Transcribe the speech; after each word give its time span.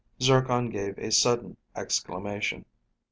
Zircon 0.19 0.71
gave 0.71 0.97
a 0.97 1.11
sudden 1.11 1.57
exclamation. 1.75 2.65